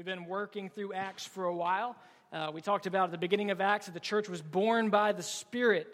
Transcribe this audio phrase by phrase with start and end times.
[0.00, 1.94] We've been working through Acts for a while.
[2.32, 5.12] Uh, we talked about at the beginning of Acts that the church was born by
[5.12, 5.88] the Spirit.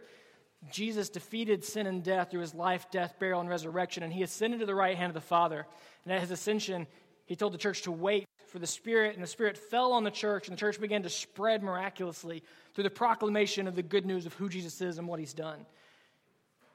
[0.70, 4.60] Jesus defeated sin and death through his life, death, burial, and resurrection, and he ascended
[4.60, 5.66] to the right hand of the Father.
[6.04, 6.86] And at his ascension,
[7.24, 10.12] he told the church to wait for the Spirit, and the Spirit fell on the
[10.12, 12.44] church, and the church began to spread miraculously
[12.74, 15.66] through the proclamation of the good news of who Jesus is and what he's done.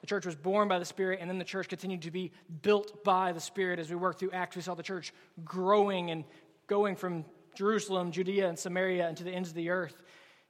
[0.02, 3.05] The church was born by the Spirit, and then the church continued to be built
[3.05, 3.79] by the Spirit.
[3.79, 5.13] As we worked through Acts, we saw the church
[5.45, 6.25] growing and
[6.71, 10.02] going from Jerusalem, Judea, and Samaria into the ends of the earth.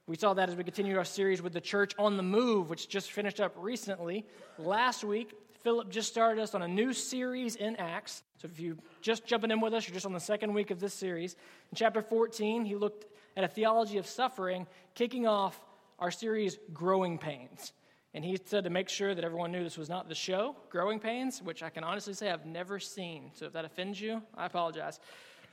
[0.06, 2.88] We saw that as we continued our series with the church on the move, which
[2.88, 4.28] just finished up recently.
[4.60, 8.22] Last week, Philip just started us on a new series in Acts.
[8.38, 10.80] So if you're just jumping in with us, you're just on the second week of
[10.80, 11.34] this series.
[11.72, 15.60] In chapter 14, he looked at a theology of suffering, kicking off
[15.98, 17.74] our series, Growing Pains.
[18.14, 21.00] And he said to make sure that everyone knew this was not the show, Growing
[21.00, 23.32] Pains, which I can honestly say I've never seen.
[23.34, 25.00] So if that offends you, I apologize.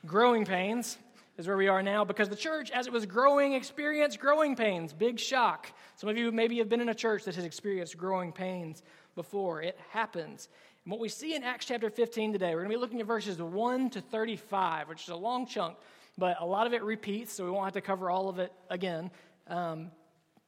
[0.06, 0.96] Growing Pains
[1.38, 4.92] is where we are now because the church, as it was growing, experienced growing pains.
[4.92, 5.72] Big shock.
[5.96, 8.82] Some of you maybe have been in a church that has experienced growing pains
[9.16, 9.60] before.
[9.60, 10.48] It happens.
[10.84, 13.06] And what we see in Acts chapter 15 today, we're going to be looking at
[13.06, 15.76] verses 1 to 35, which is a long chunk,
[16.16, 18.52] but a lot of it repeats, so we won't have to cover all of it
[18.70, 19.10] again.
[19.48, 19.90] Um,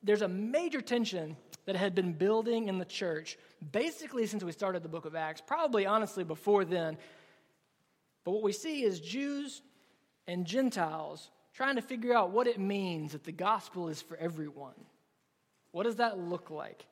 [0.04, 3.36] there's a major tension that had been building in the church
[3.72, 6.96] basically since we started the book of Acts, probably honestly before then.
[8.30, 9.60] But what we see is Jews
[10.28, 14.76] and Gentiles trying to figure out what it means that the gospel is for everyone.
[15.72, 16.86] What does that look like?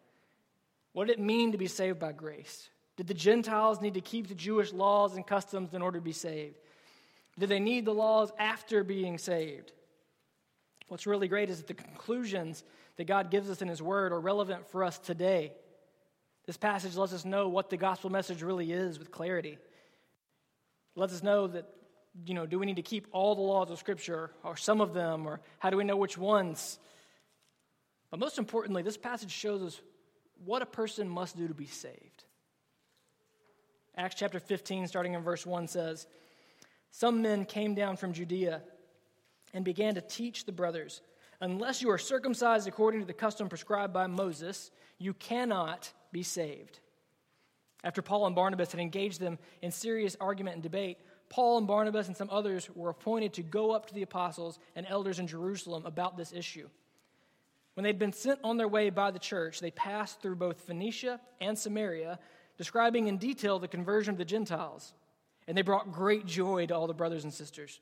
[0.94, 2.68] What did it mean to be saved by grace?
[2.96, 6.10] Did the Gentiles need to keep the Jewish laws and customs in order to be
[6.10, 6.56] saved?
[7.38, 9.70] Did they need the laws after being saved?
[10.88, 12.64] What's really great is that the conclusions
[12.96, 15.52] that God gives us in His Word are relevant for us today.
[16.46, 19.58] This passage lets us know what the gospel message really is with clarity.
[20.96, 21.66] It lets us know that,
[22.26, 24.94] you know, do we need to keep all the laws of Scripture or some of
[24.94, 26.78] them, or how do we know which ones?
[28.10, 29.80] But most importantly, this passage shows us
[30.44, 32.24] what a person must do to be saved.
[33.96, 36.06] Acts chapter 15, starting in verse 1, says
[36.90, 38.62] Some men came down from Judea
[39.52, 41.00] and began to teach the brothers
[41.40, 46.80] Unless you are circumcised according to the custom prescribed by Moses, you cannot be saved.
[47.84, 52.08] After Paul and Barnabas had engaged them in serious argument and debate, Paul and Barnabas
[52.08, 55.86] and some others were appointed to go up to the apostles and elders in Jerusalem
[55.86, 56.68] about this issue.
[57.74, 61.20] When they'd been sent on their way by the church, they passed through both Phoenicia
[61.40, 62.18] and Samaria,
[62.56, 64.92] describing in detail the conversion of the Gentiles.
[65.46, 67.80] And they brought great joy to all the brothers and sisters.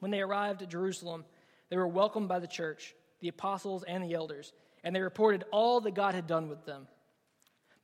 [0.00, 1.24] When they arrived at Jerusalem,
[1.68, 4.52] they were welcomed by the church, the apostles, and the elders,
[4.82, 6.86] and they reported all that God had done with them.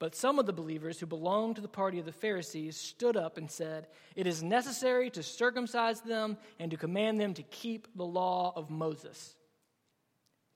[0.03, 3.39] But some of the believers who belonged to the party of the Pharisees stood up
[3.39, 3.87] and said,
[4.17, 8.69] It is necessary to circumcise them and to command them to keep the law of
[8.69, 9.37] Moses.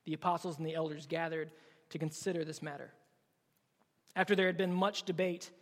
[0.04, 1.52] The apostles and the elders gathered
[1.90, 2.92] to consider this matter.
[4.16, 5.52] After there had been much debate,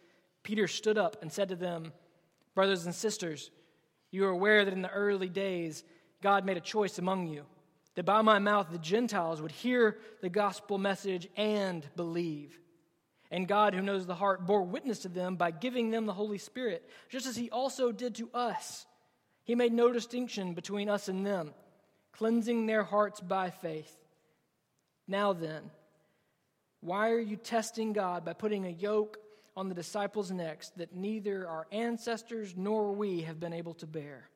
[0.45, 1.93] Peter stood up and said to them,
[2.55, 3.51] Brothers and sisters,
[4.11, 5.85] you are aware that in the early days
[6.23, 7.45] God made a choice among you
[7.97, 12.59] that by my mouth the Gentiles would hear the gospel message and believe.
[13.35, 16.39] And God, who knows the heart, bore witness to them by giving them the Holy
[16.39, 18.87] Spirit, just as He also did to us.
[19.43, 21.53] He made no distinction between us and them,
[22.13, 23.93] cleansing their hearts by faith.
[25.09, 25.73] Now then,
[26.81, 29.19] why are you testing God by putting a yoke
[29.57, 34.31] on the disciples' necks that neither our ancestors nor we have been able to bear?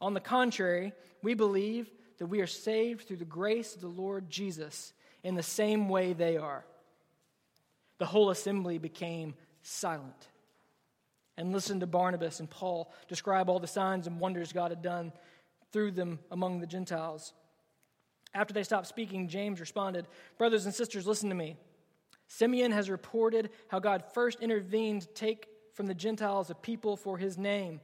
[0.00, 4.30] On the contrary, we believe that we are saved through the grace of the Lord
[4.30, 6.64] Jesus in the same way they are.
[7.98, 10.28] The whole assembly became silent
[11.36, 15.12] and listened to Barnabas and Paul describe all the signs and wonders God had done
[15.72, 17.32] through them among the Gentiles.
[18.32, 20.06] After they stopped speaking, James responded,
[20.38, 21.56] Brothers and sisters, listen to me.
[22.26, 27.18] Simeon has reported how God first intervened to take from the Gentiles a people for
[27.18, 27.80] his name.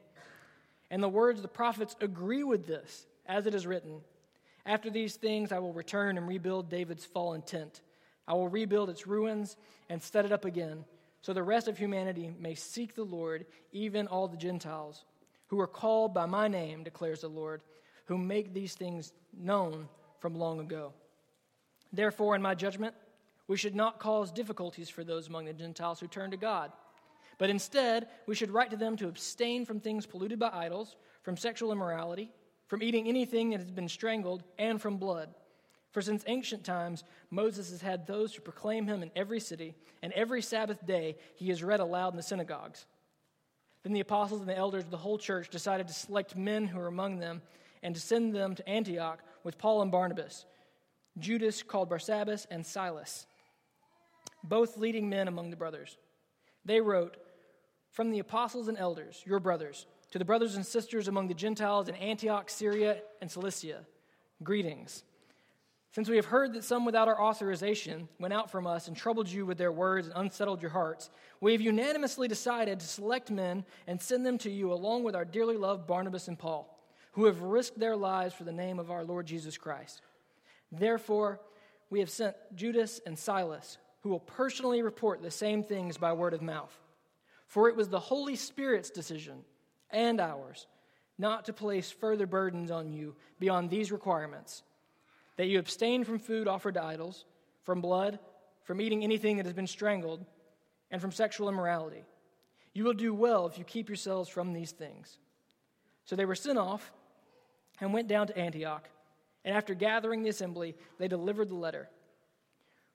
[0.90, 4.00] And the words of the prophets agree with this, as it is written
[4.66, 7.80] After these things, I will return and rebuild David's fallen tent.
[8.30, 9.56] I will rebuild its ruins
[9.88, 10.84] and set it up again,
[11.20, 15.04] so the rest of humanity may seek the Lord, even all the Gentiles,
[15.48, 17.60] who are called by my name, declares the Lord,
[18.04, 19.88] who make these things known
[20.20, 20.92] from long ago.
[21.92, 22.94] Therefore, in my judgment,
[23.48, 26.70] we should not cause difficulties for those among the Gentiles who turn to God.
[27.36, 31.36] But instead, we should write to them to abstain from things polluted by idols, from
[31.36, 32.30] sexual immorality,
[32.68, 35.34] from eating anything that has been strangled, and from blood.
[35.90, 40.12] For since ancient times, Moses has had those who proclaim him in every city, and
[40.12, 42.86] every Sabbath day he is read aloud in the synagogues.
[43.82, 46.78] Then the apostles and the elders of the whole church decided to select men who
[46.78, 47.42] were among them
[47.82, 50.44] and to send them to Antioch with Paul and Barnabas,
[51.18, 53.26] Judas called Barsabbas, and Silas,
[54.44, 55.96] both leading men among the brothers.
[56.64, 57.16] They wrote,
[57.90, 61.88] From the apostles and elders, your brothers, to the brothers and sisters among the Gentiles
[61.88, 63.86] in Antioch, Syria, and Cilicia,
[64.42, 65.02] greetings.
[65.92, 69.28] Since we have heard that some without our authorization went out from us and troubled
[69.28, 71.10] you with their words and unsettled your hearts,
[71.40, 75.24] we have unanimously decided to select men and send them to you along with our
[75.24, 76.78] dearly loved Barnabas and Paul,
[77.12, 80.00] who have risked their lives for the name of our Lord Jesus Christ.
[80.70, 81.40] Therefore,
[81.90, 86.34] we have sent Judas and Silas, who will personally report the same things by word
[86.34, 86.78] of mouth.
[87.46, 89.44] For it was the Holy Spirit's decision
[89.90, 90.68] and ours
[91.18, 94.62] not to place further burdens on you beyond these requirements
[95.40, 97.24] that you abstain from food offered to idols,
[97.62, 98.18] from blood,
[98.64, 100.22] from eating anything that has been strangled,
[100.90, 102.04] and from sexual immorality.
[102.74, 105.16] You will do well if you keep yourselves from these things.
[106.04, 106.92] So they were sent off
[107.80, 108.86] and went down to Antioch,
[109.42, 111.88] and after gathering the assembly, they delivered the letter.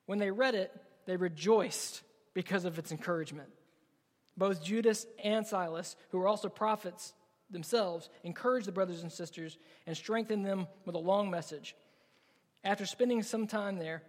[0.06, 0.72] When they read it,
[1.08, 2.04] they rejoiced
[2.36, 3.50] because of its encouragement.
[4.38, 7.16] Both Judas and Silas, who were also prophets
[7.50, 9.58] themselves, encouraged the brothers and sisters
[9.88, 11.76] and strengthened them with a long message
[12.66, 14.04] after spending some time there,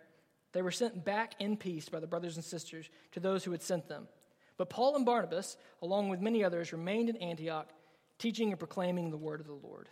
[0.53, 3.63] they were sent back in peace by the brothers and sisters to those who had
[3.63, 4.09] sent them.
[4.57, 7.69] But Paul and Barnabas, along with many others, remained in Antioch,
[8.19, 9.91] teaching and proclaiming the word of the Lord.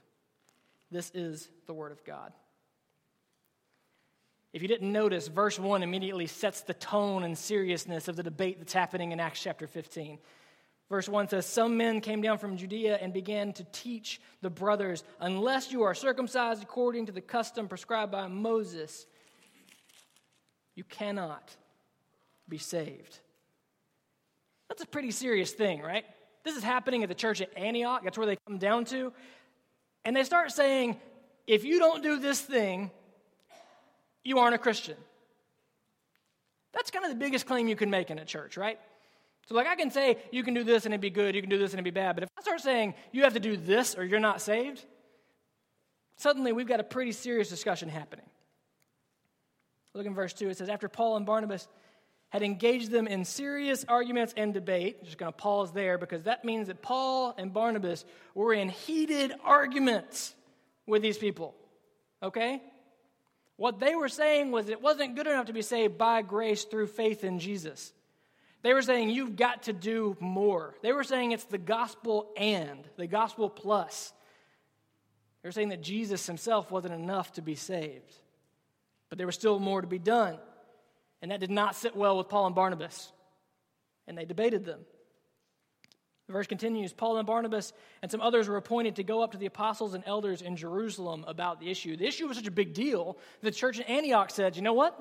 [0.91, 2.33] This is the word of God.
[4.55, 8.59] If you didn't notice, verse 1 immediately sets the tone and seriousness of the debate
[8.59, 10.19] that's happening in Acts chapter 15.
[10.89, 15.03] Verse 1 says, Some men came down from Judea and began to teach the brothers,
[15.21, 19.07] Unless you are circumcised according to the custom prescribed by Moses,
[20.75, 21.57] you cannot
[22.49, 23.19] be saved.
[24.69, 26.05] That's a pretty serious thing, right?
[26.43, 28.03] This is happening at the church at Antioch.
[28.05, 29.13] That's where they come down to.
[30.05, 31.01] And they start saying,
[31.47, 32.91] if you don't do this thing,
[34.23, 34.97] you aren't a Christian.
[36.73, 38.79] That's kind of the biggest claim you can make in a church, right?
[39.47, 41.51] So, like, I can say you can do this and it'd be good, you can
[41.51, 43.57] do this and it'd be bad, but if I start saying you have to do
[43.57, 44.85] this or you're not saved,
[46.17, 48.27] suddenly we've got a pretty serious discussion happening.
[49.95, 50.49] Look in verse 2.
[50.49, 51.69] It says, After Paul and Barnabas
[52.31, 56.25] had engaged them in serious arguments and debate, I'm just going to pause there because
[56.25, 58.05] that means that Paul and Barnabas
[58.35, 60.35] were in heated arguments
[60.87, 61.55] with these people.
[62.23, 62.61] Okay?
[63.57, 66.89] What they were saying was it wasn't good enough to be saved by grace through
[66.89, 67.93] faith in Jesus.
[68.65, 70.75] They were saying you've got to do more.
[70.83, 74.15] They were saying it's the gospel and, the gospel plus.
[75.43, 78.11] They were saying that Jesus himself wasn't enough to be saved.
[79.11, 80.39] But there was still more to be done.
[81.21, 83.13] And that did not sit well with Paul and Barnabas.
[84.09, 84.81] And they debated them.
[86.27, 89.39] The verse continues Paul and Barnabas and some others were appointed to go up to
[89.39, 91.99] the apostles and elders in Jerusalem about the issue.
[91.99, 94.99] The issue was such a big deal, the church in Antioch said, you know what?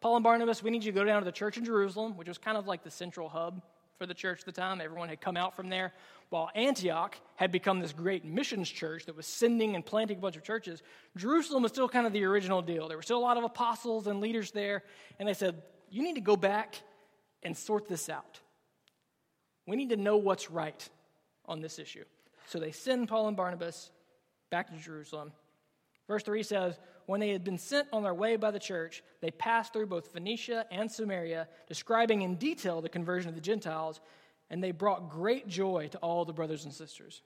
[0.00, 2.28] Paul and Barnabas, we need you to go down to the church in Jerusalem, which
[2.28, 3.62] was kind of like the central hub
[3.98, 4.80] for the church at the time.
[4.80, 5.92] Everyone had come out from there.
[6.28, 10.36] While Antioch had become this great missions church that was sending and planting a bunch
[10.36, 10.82] of churches,
[11.16, 12.88] Jerusalem was still kind of the original deal.
[12.88, 14.82] There were still a lot of apostles and leaders there.
[15.18, 16.76] And they said, You need to go back
[17.42, 18.40] and sort this out.
[19.66, 20.88] We need to know what's right
[21.46, 22.04] on this issue.
[22.48, 23.90] So they send Paul and Barnabas
[24.50, 25.32] back to Jerusalem.
[26.06, 29.30] Verse 3 says, when they had been sent on their way by the church, they
[29.30, 34.00] passed through both Phoenicia and Samaria, describing in detail the conversion of the Gentiles,
[34.50, 37.22] and they brought great joy to all the brothers and sisters.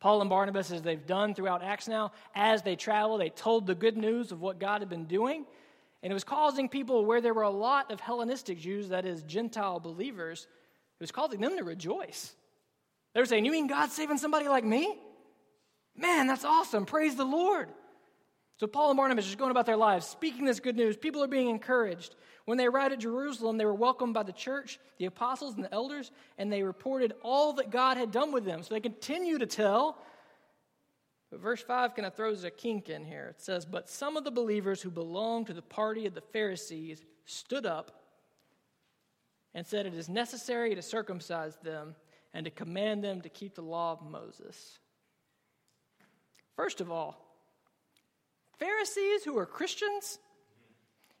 [0.00, 3.74] Paul and Barnabas, as they've done throughout Acts now, as they traveled, they told the
[3.74, 5.46] good news of what God had been doing.
[6.02, 9.22] And it was causing people where there were a lot of Hellenistic Jews, that is,
[9.22, 10.46] Gentile believers,
[10.98, 12.34] it was causing them to rejoice.
[13.14, 14.98] They were saying, You mean God's saving somebody like me?
[15.96, 16.84] Man, that's awesome.
[16.84, 17.68] Praise the Lord.
[18.58, 20.96] So Paul and Barnabas are just going about their lives, speaking this good news.
[20.96, 22.14] People are being encouraged.
[22.46, 25.72] When they arrived at Jerusalem, they were welcomed by the church, the apostles, and the
[25.72, 28.62] elders, and they reported all that God had done with them.
[28.62, 29.98] So they continue to tell.
[31.30, 33.26] But verse 5 kind of throws a kink in here.
[33.28, 37.04] It says, But some of the believers who belonged to the party of the Pharisees
[37.26, 38.04] stood up
[39.52, 41.94] and said, It is necessary to circumcise them
[42.32, 44.78] and to command them to keep the law of Moses.
[46.54, 47.25] First of all,
[48.58, 50.18] Pharisees who are Christians,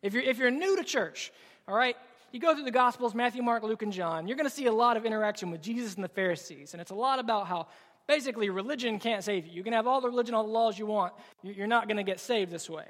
[0.02, 1.32] if you're, if you're new to church,
[1.68, 1.96] all right,
[2.32, 4.72] you go through the Gospels Matthew, Mark, Luke, and John, you're going to see a
[4.72, 6.74] lot of interaction with Jesus and the Pharisees.
[6.74, 7.68] And it's a lot about how
[8.06, 9.52] basically religion can't save you.
[9.52, 11.12] You can have all the religion, all the laws you want,
[11.42, 12.84] you're not going to get saved this way.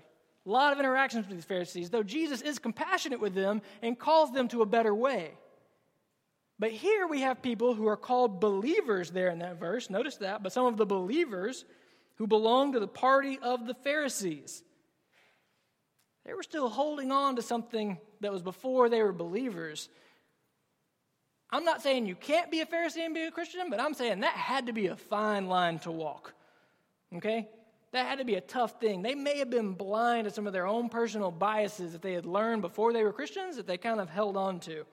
[0.47, 4.33] A lot of interactions with these Pharisees, though Jesus is compassionate with them and calls
[4.33, 5.33] them to a better way.
[6.59, 9.91] But here we have people who are called believers there in that verse.
[9.91, 10.43] Notice that.
[10.43, 11.65] But some of the believers
[12.17, 14.63] who belonged to the party of the Pharisees.
[16.25, 19.89] They were still holding on to something that was before they were believers.
[21.51, 24.21] I'm not saying you can't be a Pharisee and be a Christian, but I'm saying
[24.21, 26.35] that had to be a fine line to walk.
[27.15, 27.49] Okay?
[27.93, 29.03] That had to be a tough thing.
[29.03, 32.27] They may have been blind to some of their own personal biases that they had
[32.27, 34.85] learned before they were Christians that they kind of held on to.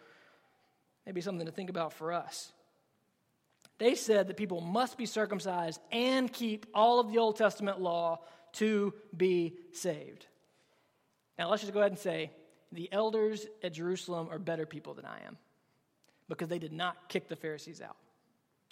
[1.05, 2.52] Maybe something to think about for us.
[3.79, 8.19] They said that people must be circumcised and keep all of the Old Testament law
[8.53, 10.27] to be saved.
[11.37, 12.31] Now, let's just go ahead and say
[12.71, 15.37] the elders at Jerusalem are better people than I am
[16.29, 17.97] because they did not kick the Pharisees out.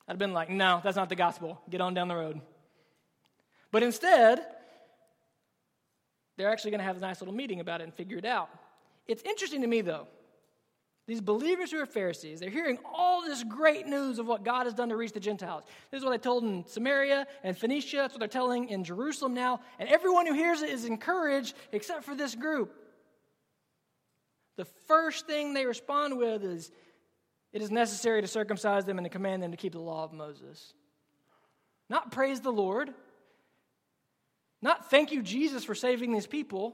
[0.08, 1.62] I'd have been like, no, that's not the gospel.
[1.70, 2.42] Get on down the road.
[3.72, 4.46] But instead,
[6.38, 8.50] they're actually going to have a nice little meeting about it and figure it out.
[9.08, 10.08] It's interesting to me, though.
[11.12, 14.74] These believers who are Pharisees, they're hearing all this great news of what God has
[14.74, 15.66] done to reach the Gentiles.
[15.92, 17.98] This is what they told in Samaria and Phoenicia.
[17.98, 19.60] That's what they're telling in Jerusalem now.
[19.78, 22.74] And everyone who hears it is encouraged, except for this group.
[24.56, 26.72] The first thing they respond with is,
[27.52, 30.14] It is necessary to circumcise them and to command them to keep the law of
[30.14, 30.74] Moses.
[31.90, 32.94] Not praise the Lord,
[34.62, 36.74] not thank you, Jesus, for saving these people.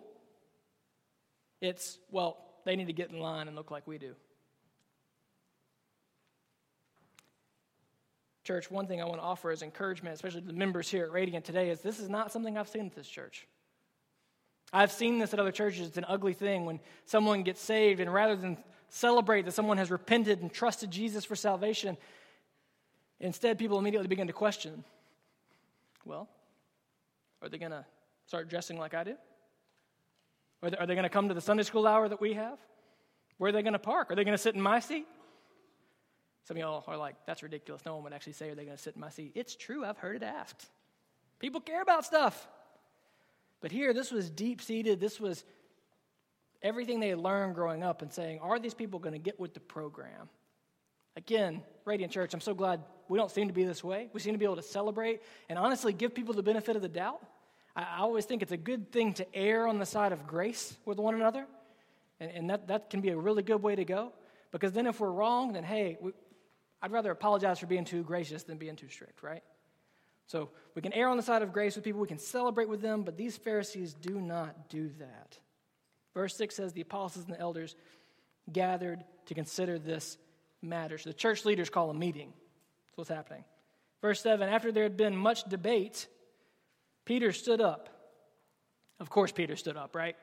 [1.59, 4.13] It's, well, they need to get in line and look like we do.
[8.47, 11.11] Church, one thing I want to offer as encouragement, especially to the members here at
[11.11, 13.45] Radiant today, is this is not something I've seen at this church.
[14.71, 15.85] I've seen this at other churches.
[15.85, 18.55] It's an ugly thing when someone gets saved, and rather than
[18.87, 21.97] celebrate that someone has repented and trusted Jesus for salvation,
[23.19, 24.85] instead people immediately begin to question
[26.05, 26.29] well,
[27.41, 27.83] are they going to
[28.27, 29.15] start dressing like I do?
[30.63, 32.57] Are they, are they going to come to the Sunday school hour that we have?
[33.39, 34.09] Where are they going to park?
[34.09, 35.05] Are they going to sit in my seat?
[36.47, 37.83] Some of y'all are like, that's ridiculous.
[37.85, 39.33] No one would actually say, Are they going to sit in my seat?
[39.35, 39.83] It's true.
[39.83, 40.65] I've heard it asked.
[41.39, 42.47] People care about stuff.
[43.59, 45.01] But here, this was deep seated.
[45.01, 45.43] This was
[46.61, 49.53] everything they had learned growing up and saying, Are these people going to get with
[49.53, 50.29] the program?
[51.17, 54.09] Again, Radiant Church, I'm so glad we don't seem to be this way.
[54.13, 56.87] We seem to be able to celebrate and honestly give people the benefit of the
[56.87, 57.21] doubt.
[57.75, 60.97] I always think it's a good thing to err on the side of grace with
[60.97, 61.45] one another.
[62.21, 64.13] And, and that, that can be a really good way to go.
[64.51, 66.13] Because then if we're wrong, then hey, we,
[66.81, 69.43] I'd rather apologize for being too gracious than being too strict, right?
[70.27, 72.81] So we can err on the side of grace with people, we can celebrate with
[72.81, 75.37] them, but these Pharisees do not do that.
[76.13, 77.75] Verse 6 says the apostles and the elders
[78.51, 80.17] gathered to consider this
[80.61, 80.97] matter.
[80.97, 82.33] So the church leaders call a meeting.
[82.87, 83.43] That's what's happening.
[84.01, 86.07] Verse 7 After there had been much debate,
[87.05, 87.89] Peter stood up.
[88.99, 90.15] Of course, Peter stood up, right?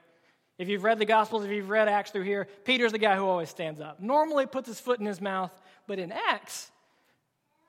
[0.59, 3.27] If you've read the Gospels, if you've read Acts through here, Peter's the guy who
[3.27, 4.01] always stands up.
[4.01, 5.51] Normally puts his foot in his mouth,
[5.87, 6.71] but in Acts,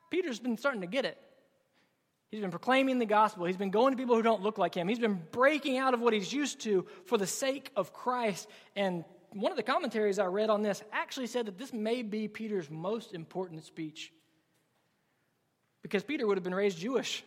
[0.09, 1.17] Peter's been starting to get it.
[2.31, 3.45] He's been proclaiming the gospel.
[3.45, 4.87] He's been going to people who don't look like him.
[4.87, 8.49] He's been breaking out of what he's used to for the sake of Christ.
[8.75, 12.27] And one of the commentaries I read on this actually said that this may be
[12.27, 14.11] Peter's most important speech.
[15.81, 17.23] Because Peter would have been raised Jewish.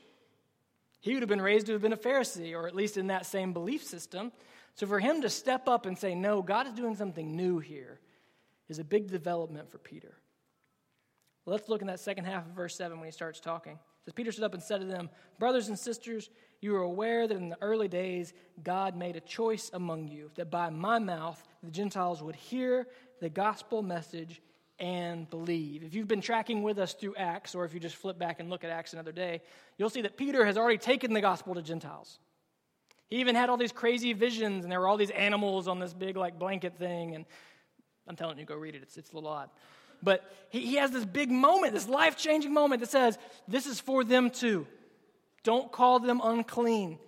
[1.01, 3.25] He would have been raised to have been a Pharisee, or at least in that
[3.25, 4.33] same belief system.
[4.75, 8.01] So for him to step up and say, No, God is doing something new here,
[8.69, 10.17] is a big development for Peter.
[11.49, 13.73] Let's look in that second half of verse 7 when he starts talking.
[13.73, 17.27] It says, Peter stood up and said to them, Brothers and sisters, you are aware
[17.27, 21.43] that in the early days God made a choice among you, that by my mouth
[21.63, 22.87] the Gentiles would hear
[23.21, 24.43] the gospel message
[24.79, 25.83] and believe.
[25.83, 28.51] If you've been tracking with us through Acts, or if you just flip back and
[28.51, 29.41] look at Acts another day,
[29.77, 32.19] you'll see that Peter has already taken the gospel to Gentiles.
[33.09, 35.95] He even had all these crazy visions, and there were all these animals on this
[35.95, 37.15] big like blanket thing.
[37.15, 37.25] And
[38.07, 38.83] I'm telling you, go read it.
[38.83, 39.49] It's, it's a odd.
[40.03, 43.81] But he, he has this big moment, this life changing moment that says, This is
[43.81, 44.67] for them too.
[45.45, 46.99] Don't call them unclean.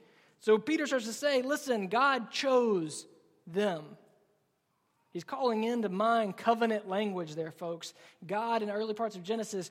[0.41, 3.07] So Peter starts to say, Listen, God chose
[3.47, 3.85] them.
[5.13, 7.95] He's calling into mind covenant language there, folks.
[8.27, 9.71] God, in early parts of Genesis,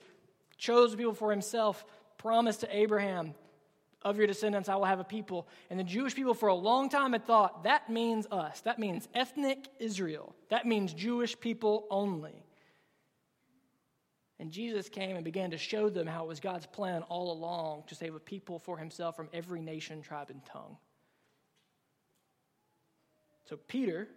[0.58, 1.86] chose people for himself,
[2.18, 3.34] promised to Abraham,
[4.02, 5.48] of your descendants I will have a people.
[5.70, 8.62] And the Jewish people for a long time had thought that means us.
[8.62, 10.36] That means ethnic Israel.
[10.50, 12.44] That means Jewish people only.
[14.40, 17.84] And Jesus came and began to show them how it was God's plan all along
[17.88, 20.78] to save a people for himself from every nation, tribe, and tongue.
[23.46, 24.08] So Peter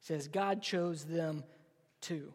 [0.00, 1.42] says God chose them
[2.00, 2.32] too.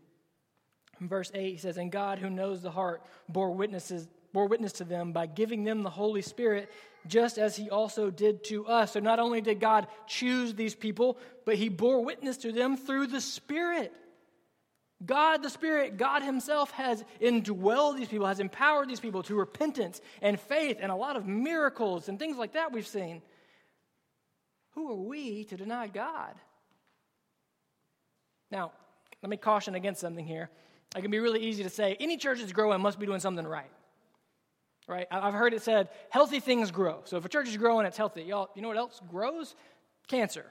[0.99, 4.73] In verse 8, he says, And God, who knows the heart, bore witnesses bore witness
[4.73, 6.71] to them by giving them the Holy Spirit,
[7.07, 8.93] just as he also did to us.
[8.93, 13.07] So not only did God choose these people, but he bore witness to them through
[13.07, 13.93] the Spirit.
[15.05, 20.01] God the Spirit, God Himself has indwelled these people, has empowered these people to repentance
[20.21, 23.21] and faith and a lot of miracles and things like that we've seen.
[24.71, 26.35] Who are we to deny God?
[28.51, 28.71] Now,
[29.21, 30.49] let me caution against something here.
[30.95, 33.47] It can be really easy to say any church that's growing must be doing something
[33.47, 33.71] right.
[34.87, 35.07] Right?
[35.09, 37.01] I've heard it said healthy things grow.
[37.05, 38.23] So if a church is growing, it's healthy.
[38.23, 39.55] Y'all, you know what else grows?
[40.07, 40.45] Cancer.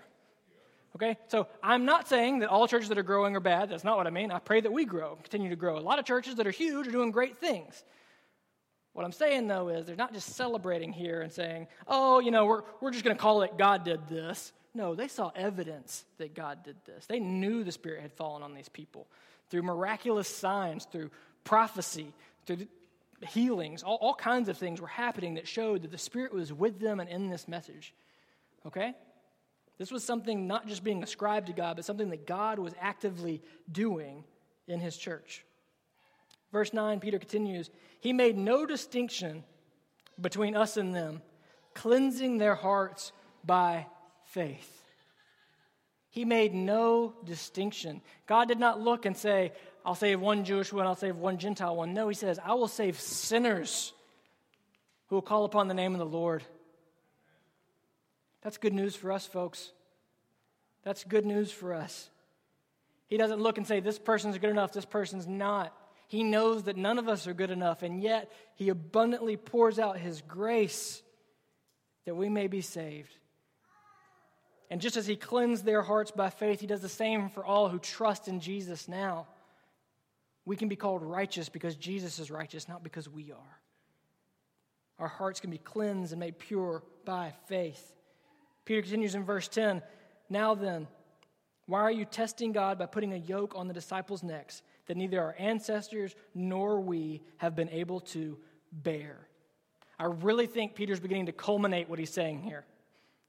[0.96, 1.16] Okay?
[1.28, 3.70] So I'm not saying that all churches that are growing are bad.
[3.70, 4.30] That's not what I mean.
[4.30, 5.78] I pray that we grow, continue to grow.
[5.78, 7.84] A lot of churches that are huge are doing great things.
[8.92, 12.46] What I'm saying, though, is they're not just celebrating here and saying, oh, you know,
[12.46, 14.52] we're, we're just going to call it God did this.
[14.74, 17.06] No, they saw evidence that God did this.
[17.06, 19.06] They knew the Spirit had fallen on these people
[19.48, 21.10] through miraculous signs, through
[21.44, 22.12] prophecy,
[22.46, 22.66] through
[23.28, 23.82] healings.
[23.82, 27.00] All, all kinds of things were happening that showed that the Spirit was with them
[27.00, 27.94] and in this message.
[28.66, 28.94] Okay?
[29.80, 33.40] This was something not just being ascribed to God, but something that God was actively
[33.72, 34.24] doing
[34.68, 35.42] in his church.
[36.52, 39.42] Verse 9, Peter continues He made no distinction
[40.20, 41.22] between us and them,
[41.72, 43.86] cleansing their hearts by
[44.24, 44.70] faith.
[46.10, 48.02] He made no distinction.
[48.26, 51.74] God did not look and say, I'll save one Jewish one, I'll save one Gentile
[51.74, 51.94] one.
[51.94, 53.94] No, he says, I will save sinners
[55.06, 56.42] who will call upon the name of the Lord.
[58.42, 59.72] That's good news for us, folks.
[60.82, 62.08] That's good news for us.
[63.06, 65.76] He doesn't look and say, This person's good enough, this person's not.
[66.06, 69.98] He knows that none of us are good enough, and yet He abundantly pours out
[69.98, 71.02] His grace
[72.04, 73.14] that we may be saved.
[74.70, 77.68] And just as He cleansed their hearts by faith, He does the same for all
[77.68, 79.26] who trust in Jesus now.
[80.44, 83.60] We can be called righteous because Jesus is righteous, not because we are.
[84.98, 87.92] Our hearts can be cleansed and made pure by faith.
[88.64, 89.82] Peter continues in verse 10
[90.28, 90.86] Now then,
[91.66, 95.20] why are you testing God by putting a yoke on the disciples' necks that neither
[95.20, 98.38] our ancestors nor we have been able to
[98.72, 99.28] bear?
[99.98, 102.64] I really think Peter's beginning to culminate what he's saying here.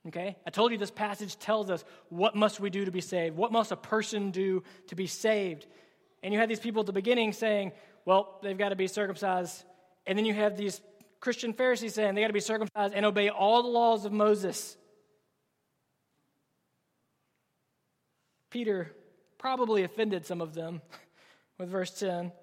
[0.07, 0.37] Okay?
[0.47, 3.35] I told you this passage tells us what must we do to be saved?
[3.35, 5.67] What must a person do to be saved?
[6.23, 7.73] And you had these people at the beginning saying,
[8.05, 9.63] well, they've got to be circumcised.
[10.07, 10.81] And then you have these
[11.19, 14.77] Christian Pharisees saying they got to be circumcised and obey all the laws of Moses.
[18.51, 18.91] Peter
[19.39, 20.81] probably offended some of them
[21.57, 22.25] with verse 10.
[22.25, 22.33] It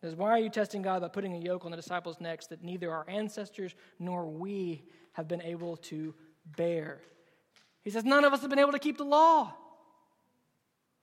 [0.00, 2.64] says, Why are you testing God by putting a yoke on the disciples' necks that
[2.64, 6.14] neither our ancestors nor we have been able to
[6.56, 7.00] bear?
[7.82, 9.54] He says, None of us have been able to keep the law.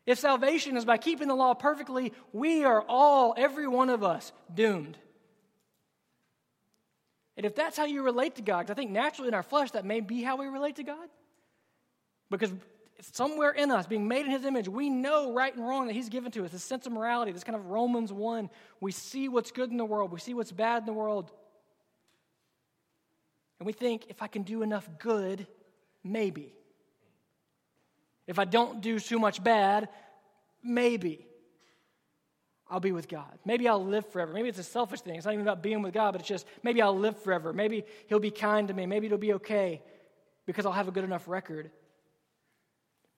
[0.06, 4.32] If salvation is by keeping the law perfectly, we are all, every one of us,
[4.54, 4.98] doomed.
[7.38, 9.84] And if that's how you relate to God, I think naturally in our flesh that
[9.84, 11.10] may be how we relate to God.
[12.30, 12.52] Because
[13.02, 16.10] somewhere in us, being made in his image, we know right and wrong that he's
[16.10, 18.50] given to us, this sense of morality, this kind of Romans 1.
[18.80, 21.32] We see what's good in the world, we see what's bad in the world.
[23.60, 25.48] And we think, if I can do enough good,
[26.04, 26.54] maybe.
[28.28, 29.90] If I don't do too much bad,
[30.64, 31.26] maybe
[32.70, 33.38] I'll be with God.
[33.46, 34.34] Maybe I'll live forever.
[34.34, 35.16] Maybe it's a selfish thing.
[35.16, 37.54] It's not even about being with God, but it's just maybe I'll live forever.
[37.54, 38.86] Maybe He'll be kind to me.
[38.86, 39.82] Maybe it'll be okay
[40.46, 41.72] because I'll have a good enough record.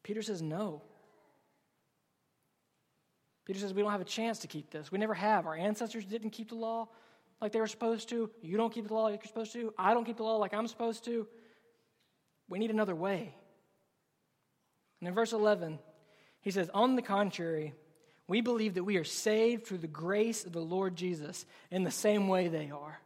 [0.08, 0.82] Peter says, no.
[3.44, 4.90] Peter says, we don't have a chance to keep this.
[4.90, 5.46] We never have.
[5.46, 6.88] Our ancestors didn't keep the law
[7.42, 8.30] like they were supposed to.
[8.42, 9.74] You don't keep the law like you're supposed to.
[9.78, 11.28] I don't keep the law like I'm supposed to.
[12.48, 13.36] We need another way.
[15.02, 15.78] And in verse 11,
[16.40, 17.74] he says, On the contrary,
[18.30, 21.92] we believe that we are saved through the grace of the Lord Jesus in the
[21.92, 23.02] same way they are.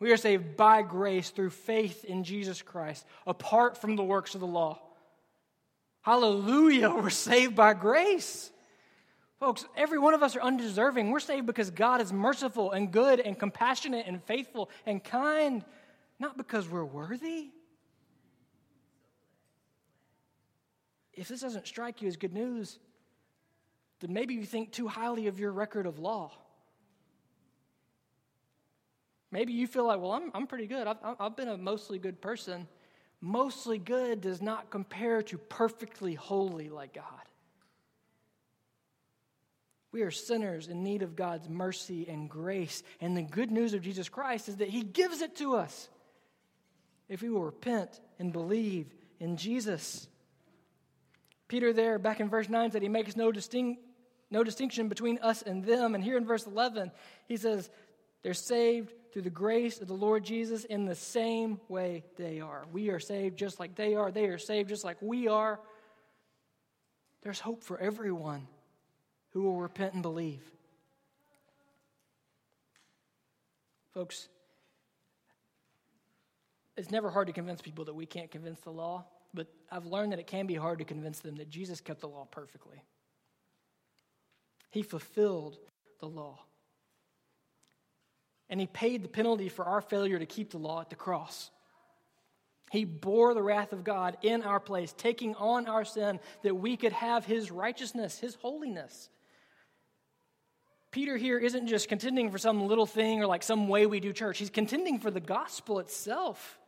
[0.00, 4.42] We are saved by grace through faith in Jesus Christ, apart from the works of
[4.42, 4.82] the law.
[6.08, 8.50] Hallelujah, we're saved by grace.
[9.40, 11.10] Folks, every one of us are undeserving.
[11.10, 15.62] We're saved because God is merciful and good and compassionate and faithful and kind,
[16.18, 17.50] not because we're worthy.
[21.12, 22.78] If this doesn't strike you as good news,
[24.00, 26.32] then maybe you think too highly of your record of law.
[29.30, 30.86] Maybe you feel like, well, I'm, I'm pretty good.
[30.86, 32.66] I've, I've been a mostly good person
[33.20, 37.04] mostly good does not compare to perfectly holy like God.
[39.90, 42.82] We are sinners in need of God's mercy and grace.
[43.00, 45.88] And the good news of Jesus Christ is that He gives it to us
[47.08, 48.86] if we will repent and believe
[49.18, 50.06] in Jesus.
[51.48, 53.80] Peter, there back in verse 9, said he makes no, distinct,
[54.30, 55.94] no distinction between us and them.
[55.94, 56.90] And here in verse 11,
[57.26, 57.70] he says,
[58.22, 62.66] they're saved through the grace of the Lord Jesus in the same way they are.
[62.72, 65.60] We are saved just like they are, they are saved just like we are.
[67.22, 68.46] There's hope for everyone
[69.30, 70.42] who will repent and believe.
[73.92, 74.28] Folks,
[76.76, 80.12] it's never hard to convince people that we can't convince the law, but I've learned
[80.12, 82.82] that it can be hard to convince them that Jesus kept the law perfectly.
[84.70, 85.58] He fulfilled
[85.98, 86.38] the law.
[88.50, 91.50] And he paid the penalty for our failure to keep the law at the cross.
[92.70, 96.76] He bore the wrath of God in our place, taking on our sin that we
[96.76, 99.08] could have his righteousness, his holiness.
[100.90, 104.12] Peter here isn't just contending for some little thing or like some way we do
[104.12, 106.58] church, he's contending for the gospel itself.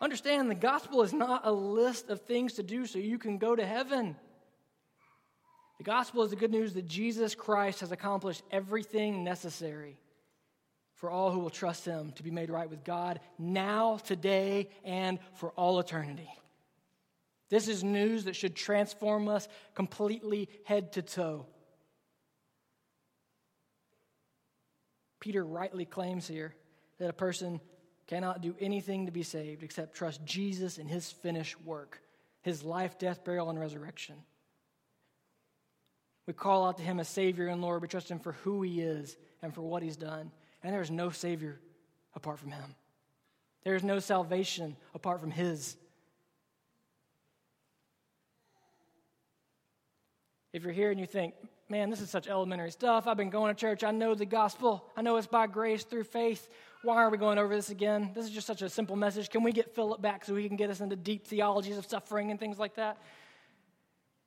[0.00, 3.54] Understand the gospel is not a list of things to do so you can go
[3.54, 4.16] to heaven.
[5.82, 9.98] The gospel is the good news that Jesus Christ has accomplished everything necessary
[10.94, 15.18] for all who will trust him to be made right with God now, today, and
[15.34, 16.30] for all eternity.
[17.48, 21.46] This is news that should transform us completely head to toe.
[25.18, 26.54] Peter rightly claims here
[27.00, 27.60] that a person
[28.06, 32.00] cannot do anything to be saved except trust Jesus and his finished work,
[32.42, 34.14] his life, death, burial, and resurrection.
[36.26, 37.82] We call out to him as Savior and Lord.
[37.82, 40.30] We trust him for who he is and for what he's done.
[40.62, 41.58] And there is no Savior
[42.14, 42.74] apart from him,
[43.64, 45.76] there is no salvation apart from his.
[50.52, 51.32] If you're here and you think,
[51.70, 53.06] man, this is such elementary stuff.
[53.06, 53.82] I've been going to church.
[53.82, 54.84] I know the gospel.
[54.94, 56.50] I know it's by grace through faith.
[56.82, 58.10] Why are we going over this again?
[58.14, 59.30] This is just such a simple message.
[59.30, 62.30] Can we get Philip back so he can get us into deep theologies of suffering
[62.30, 62.98] and things like that?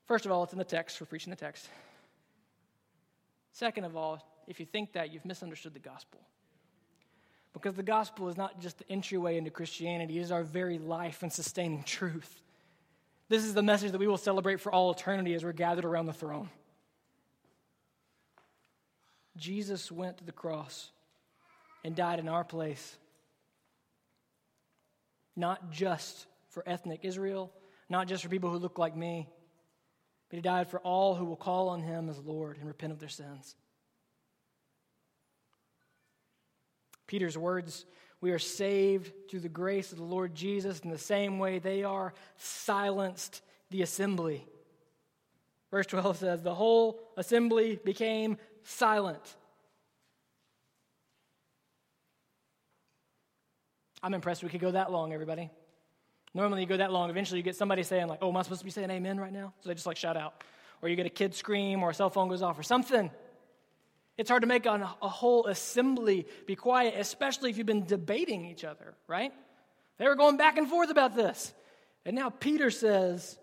[0.06, 1.00] First of all, it's in the text.
[1.02, 1.68] We're preaching the text.
[3.52, 6.20] Second of all, if you think that, you've misunderstood the gospel.
[7.54, 11.24] Because the gospel is not just the entryway into Christianity, it is our very life
[11.24, 12.42] and sustaining truth.
[13.30, 16.06] This is the message that we will celebrate for all eternity as we're gathered around
[16.06, 16.50] the throne.
[19.38, 20.92] Jesus went to the cross
[21.84, 22.98] and died in our place.
[25.36, 27.52] Not just for ethnic Israel,
[27.90, 29.28] not just for people who look like me,
[30.36, 33.10] he died for all who will call on him as Lord and repent of their
[33.10, 33.56] sins.
[37.08, 37.86] Peter's words
[38.22, 41.84] we are saved through the grace of the Lord Jesus in the same way they
[41.84, 44.48] are silenced the assembly.
[45.70, 49.36] Verse 12 says, The whole assembly became silent.
[54.02, 55.52] I'm impressed we could go that long, everybody.
[56.36, 58.60] Normally, you go that long, eventually, you get somebody saying, like, Oh, am I supposed
[58.60, 59.54] to be saying amen right now?
[59.62, 60.44] So they just like shout out.
[60.82, 63.10] Or you get a kid scream, or a cell phone goes off, or something.
[64.18, 68.64] It's hard to make a, whole assembly be quiet, especially if you've been debating each
[68.64, 69.34] other, right?
[69.98, 71.54] They were going back and forth about this.
[72.06, 73.38] And now Peter says,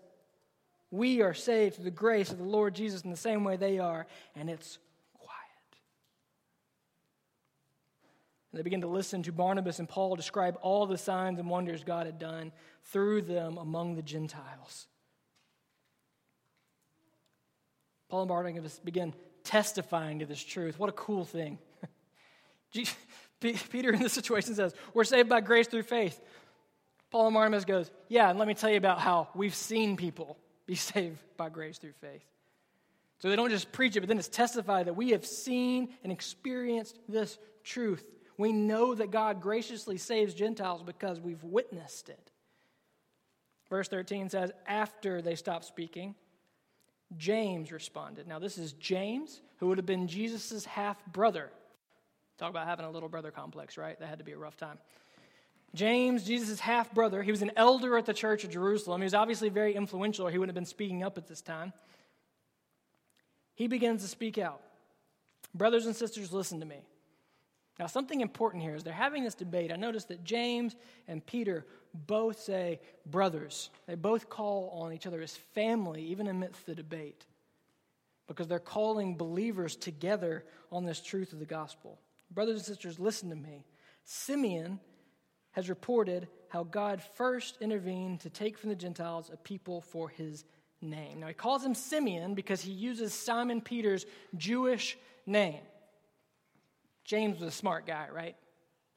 [0.91, 3.79] We are saved through the grace of the Lord Jesus in the same way they
[3.79, 4.77] are, and it's
[8.53, 11.83] And they began to listen to Barnabas and Paul describe all the signs and wonders
[11.83, 12.51] God had done
[12.83, 14.85] through them among the Gentiles.
[18.09, 20.77] Paul and Barnabas began testifying to this truth.
[20.77, 21.57] What a cool thing.
[23.41, 26.21] Peter in this situation says, We're saved by grace through faith.
[27.09, 30.37] Paul and Barnabas goes, Yeah, and let me tell you about how we've seen people
[30.67, 32.23] be saved by grace through faith.
[33.17, 36.11] So they don't just preach it, but then it's testified that we have seen and
[36.11, 38.05] experienced this truth.
[38.37, 42.31] We know that God graciously saves Gentiles because we've witnessed it.
[43.69, 46.15] Verse 13 says, After they stopped speaking,
[47.17, 48.27] James responded.
[48.27, 51.51] Now, this is James, who would have been Jesus' half brother.
[52.37, 53.99] Talk about having a little brother complex, right?
[53.99, 54.79] That had to be a rough time.
[55.75, 59.01] James, Jesus' half brother, he was an elder at the church of Jerusalem.
[59.01, 61.73] He was obviously very influential, or he wouldn't have been speaking up at this time.
[63.55, 64.61] He begins to speak out.
[65.53, 66.81] Brothers and sisters, listen to me.
[67.79, 69.71] Now, something important here is they're having this debate.
[69.71, 70.75] I noticed that James
[71.07, 73.71] and Peter both say brothers.
[73.87, 77.25] They both call on each other as family, even amidst the debate,
[78.27, 81.99] because they're calling believers together on this truth of the gospel.
[82.31, 83.65] Brothers and sisters, listen to me.
[84.03, 84.79] Simeon
[85.51, 90.45] has reported how God first intervened to take from the Gentiles a people for his
[90.81, 91.19] name.
[91.19, 94.05] Now, he calls him Simeon because he uses Simon Peter's
[94.35, 95.61] Jewish name.
[97.03, 98.35] James was a smart guy, right?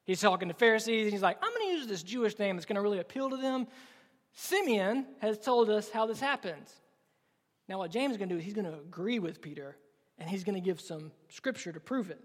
[0.04, 2.66] He's talking to Pharisees, and he's like, I'm going to use this Jewish name that's
[2.66, 3.66] going to really appeal to them.
[4.32, 6.72] Simeon has told us how this happens.
[7.68, 9.76] Now, what James is going to do is he's going to agree with Peter,
[10.18, 12.20] and he's going to give some scripture to prove it.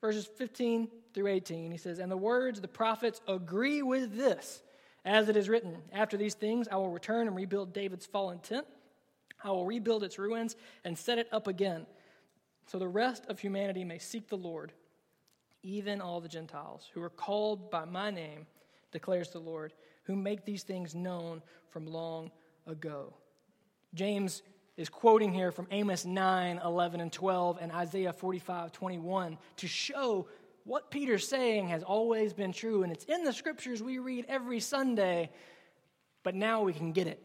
[0.00, 4.62] Verses 15 through 18, he says, And the words of the prophets agree with this,
[5.04, 8.66] as it is written, After these things I will return and rebuild David's fallen tent.
[9.44, 11.86] I will rebuild its ruins and set it up again,
[12.66, 14.72] so the rest of humanity may seek the Lord,
[15.66, 18.46] even all the Gentiles who are called by my name,
[18.92, 19.72] declares the Lord,
[20.04, 22.30] who make these things known from long
[22.68, 23.12] ago.
[23.92, 24.42] James
[24.76, 30.28] is quoting here from Amos 9, 11, and 12, and Isaiah 45, 21 to show
[30.62, 34.60] what Peter's saying has always been true, and it's in the scriptures we read every
[34.60, 35.30] Sunday,
[36.22, 37.22] but now we can get it.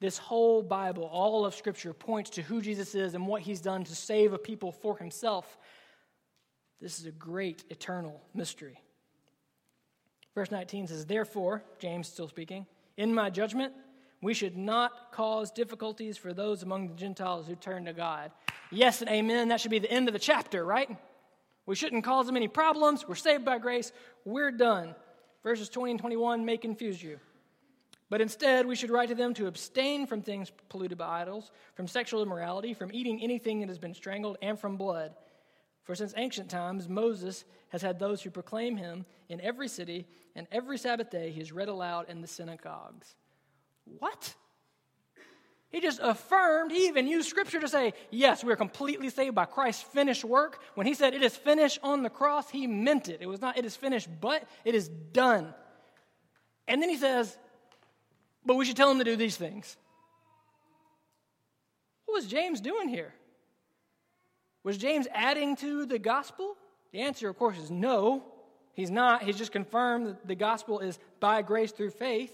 [0.00, 3.84] This whole Bible, all of Scripture, points to who Jesus is and what he's done
[3.84, 5.58] to save a people for himself.
[6.80, 8.80] This is a great eternal mystery.
[10.34, 13.72] Verse 19 says, Therefore, James still speaking, in my judgment,
[14.20, 18.30] we should not cause difficulties for those among the Gentiles who turn to God.
[18.70, 19.48] Yes and amen.
[19.48, 20.88] That should be the end of the chapter, right?
[21.66, 23.06] We shouldn't cause them any problems.
[23.06, 23.92] We're saved by grace.
[24.24, 24.94] We're done.
[25.42, 27.20] Verses 20 and 21 may confuse you.
[28.10, 31.86] But instead, we should write to them to abstain from things polluted by idols, from
[31.86, 35.14] sexual immorality, from eating anything that has been strangled, and from blood.
[35.88, 40.46] For since ancient times, Moses has had those who proclaim him in every city, and
[40.52, 43.14] every Sabbath day he is read aloud in the synagogues.
[43.98, 44.34] What?
[45.70, 49.82] He just affirmed, he even used scripture to say, yes, we're completely saved by Christ's
[49.82, 50.60] finished work.
[50.74, 53.22] When he said it is finished on the cross, he meant it.
[53.22, 55.54] It was not it is finished, but it is done.
[56.66, 57.34] And then he says,
[58.44, 59.78] but we should tell him to do these things.
[62.04, 63.14] What was James doing here?
[64.64, 66.56] Was James adding to the gospel?
[66.92, 68.24] The answer, of course, is no.
[68.74, 69.22] He's not.
[69.22, 72.32] He's just confirmed that the gospel is by grace through faith.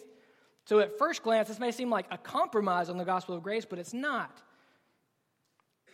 [0.66, 3.64] So, at first glance, this may seem like a compromise on the gospel of grace,
[3.64, 4.42] but it's not.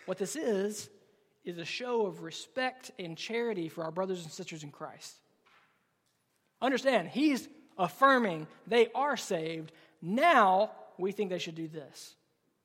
[0.06, 0.88] What this is,
[1.44, 5.14] is a show of respect and charity for our brothers and sisters in Christ.
[6.62, 9.72] Understand, he's affirming they are saved.
[10.02, 12.14] Now we think they should do this.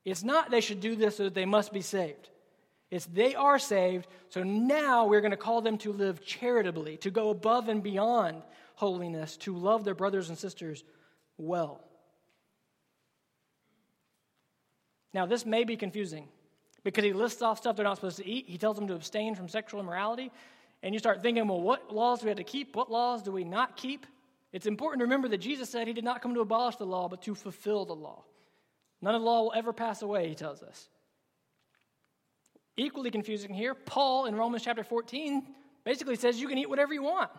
[0.04, 2.30] It's not they should do this so that they must be saved.
[2.96, 7.12] It's they are saved, so now we're going to call them to live charitably, to
[7.12, 8.42] go above and beyond
[8.76, 10.82] holiness, to love their brothers and sisters
[11.38, 11.82] well.
[15.14, 16.30] Now, this may be confusing
[16.86, 18.46] because he lists off stuff they're not supposed to eat.
[18.48, 20.32] He tells them to abstain from sexual immorality.
[20.82, 22.78] And you start thinking, well, what laws do we have to keep?
[22.78, 24.06] What laws do we not keep?
[24.54, 27.10] It's important to remember that Jesus said he did not come to abolish the law,
[27.10, 28.24] but to fulfill the law.
[29.02, 30.88] None of the law will ever pass away, he tells us.
[32.78, 35.48] Equally confusing here, Paul in Romans chapter 14
[35.84, 37.32] basically says you can eat whatever you want.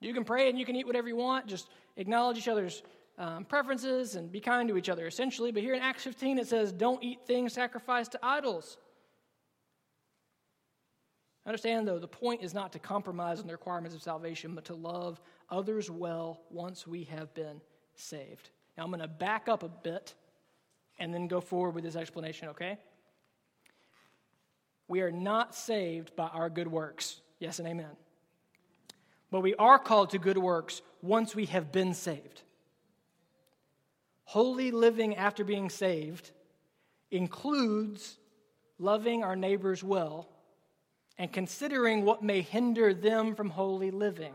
[0.00, 1.46] You can pray and you can eat whatever you want.
[1.46, 2.82] Just acknowledge each other's
[3.16, 5.50] um, preferences and be kind to each other, essentially.
[5.50, 8.76] But here in Acts 15, it says, don't eat things sacrificed to idols.
[11.46, 14.74] Understand, though, the point is not to compromise on the requirements of salvation, but to
[14.74, 17.60] love others well once we have been
[17.94, 18.50] saved.
[18.76, 20.14] Now, I'm going to back up a bit
[20.98, 22.78] and then go forward with this explanation, okay?
[24.88, 27.20] We are not saved by our good works.
[27.38, 27.96] Yes and amen.
[29.30, 32.42] But we are called to good works once we have been saved.
[34.24, 36.30] Holy living after being saved
[37.10, 38.16] includes
[38.78, 40.28] loving our neighbors well
[41.18, 44.34] and considering what may hinder them from holy living.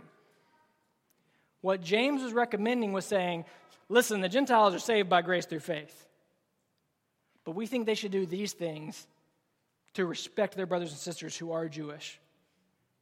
[1.61, 3.45] What James was recommending was saying,
[3.89, 6.07] listen, the Gentiles are saved by grace through faith.
[7.43, 9.07] But we think they should do these things
[9.99, 12.19] to respect their brothers and sisters who are Jewish.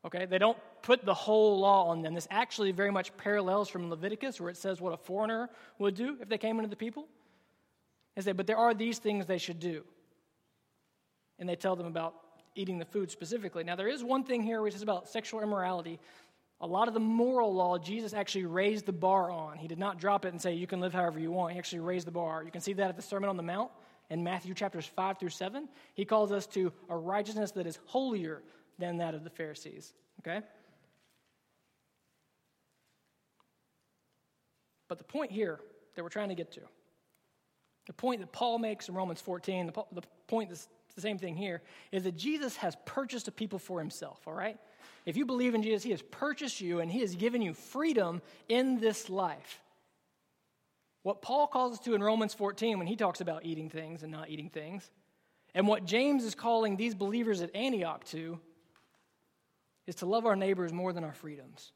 [0.04, 0.26] Okay?
[0.26, 2.16] They don't put the whole law on them.
[2.16, 6.18] This actually very much parallels from Leviticus, where it says what a foreigner would do
[6.20, 7.08] if they came into the people.
[8.16, 9.84] They say, but there are these things they should do.
[11.38, 12.16] And they tell them about
[12.56, 13.64] eating the food specifically.
[13.64, 16.00] Now, there is one thing here which is about sexual immorality.
[16.62, 19.60] A lot of the moral law, Jesus actually raised the bar on.
[19.60, 21.54] He did not drop it and say, you can live however you want.
[21.54, 22.44] He actually raised the bar.
[22.44, 23.70] You can see that at the Sermon on the Mount
[24.10, 25.67] in Matthew chapters 5 through 7.
[25.93, 28.41] He calls us to a righteousness that is holier
[28.80, 29.93] than that of the Pharisees.
[30.20, 30.41] Okay?
[34.88, 35.60] But the point here
[35.96, 36.62] that we're trying to get to,
[37.88, 41.36] the point that Paul makes in Romans 14, the, the point that's the same thing
[41.36, 44.58] here, is that Jesus has purchased a people for himself, all right?
[45.06, 48.22] If you believe in Jesus, he has purchased you and he has given you freedom
[48.50, 49.62] in this life.
[51.08, 54.12] What Paul calls us to in Romans 14 when he talks about eating things and
[54.12, 54.91] not eating things,
[55.56, 58.41] and what James is calling these believers at Antioch to,
[59.86, 61.72] is to love our neighbors more than our freedoms.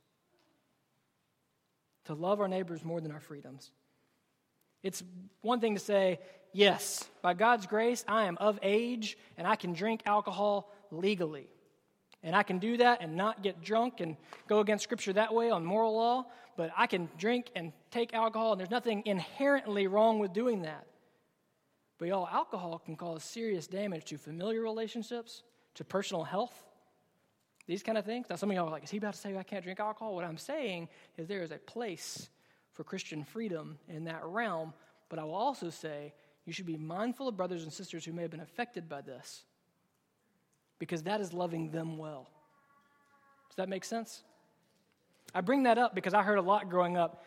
[2.08, 3.72] To love our neighbors more than our freedoms.
[4.84, 5.02] It's
[5.40, 6.20] one thing to say,
[6.52, 11.48] yes, by God's grace, I am of age and I can drink alcohol legally.
[12.24, 14.16] And I can do that and not get drunk and
[14.48, 18.52] go against Scripture that way on moral law, but I can drink and take alcohol,
[18.52, 20.86] and there's nothing inherently wrong with doing that.
[21.98, 25.44] But y'all, alcohol can cause serious damage to familiar relationships,
[25.76, 26.54] to personal health,
[27.68, 28.28] these kind of things.
[28.30, 30.16] Now, some of y'all are like, is he about to say I can't drink alcohol?
[30.16, 32.30] What I'm saying is there is a place
[32.74, 34.74] for Christian freedom in that realm,
[35.10, 36.14] but I will also say
[36.46, 39.44] you should be mindful of brothers and sisters who may have been affected by this
[40.82, 42.28] because that is loving them well.
[43.50, 44.24] Does that make sense?
[45.32, 47.24] I bring that up because I heard a lot growing up.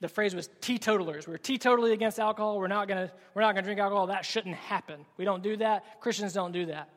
[0.00, 1.28] The phrase was teetotalers.
[1.28, 2.58] We're teetotally against alcohol.
[2.58, 4.08] We're not gonna we're not gonna drink alcohol.
[4.08, 5.06] That shouldn't happen.
[5.16, 6.00] We don't do that.
[6.00, 6.90] Christians don't do that.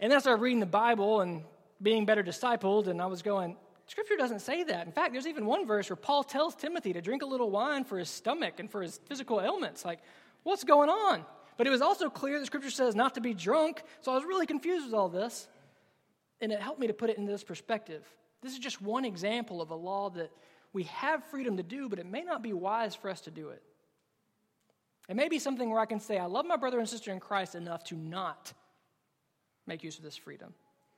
[0.00, 1.42] And then I started reading the Bible and
[1.82, 4.86] being better discipled, and I was going, Scripture doesn't say that.
[4.86, 7.84] In fact, there's even one verse where Paul tells Timothy to drink a little wine
[7.84, 9.84] for his stomach and for his physical ailments.
[9.84, 10.00] Like,
[10.44, 11.26] what's going on?
[11.56, 14.24] But it was also clear that Scripture says not to be drunk, so I was
[14.24, 15.48] really confused with all this.
[16.40, 18.04] And it helped me to put it into this perspective.
[18.42, 20.30] This is just one example of a law that
[20.72, 23.50] we have freedom to do, but it may not be wise for us to do
[23.50, 23.62] it.
[25.08, 27.20] It may be something where I can say, I love my brother and sister in
[27.20, 28.52] Christ enough to not
[29.66, 30.52] make use of this freedom.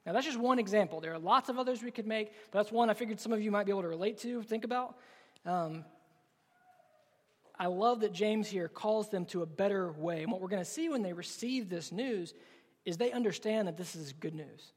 [0.07, 1.01] Now, that's just one example.
[1.01, 3.41] There are lots of others we could make, but that's one I figured some of
[3.41, 4.97] you might be able to relate to, think about.
[5.45, 5.85] Um,
[7.59, 10.23] I love that James here calls them to a better way.
[10.23, 12.35] And what we're going to see when they receive this news
[12.85, 14.73] is they understand that this is good news.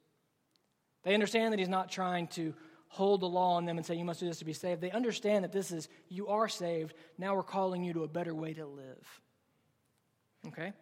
[1.03, 2.53] They understand that he's not trying to
[2.87, 4.81] hold the law on them and say, you must do this to be saved.
[4.81, 6.93] They understand that this is, you are saved.
[7.17, 9.21] Now we're calling you to a better way to live.
[10.47, 10.73] Okay?